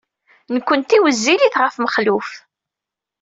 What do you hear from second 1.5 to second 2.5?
ɣef Mexluf.